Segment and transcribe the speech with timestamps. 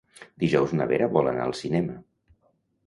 [0.43, 2.03] Dijous na Vera vol anar al cinema.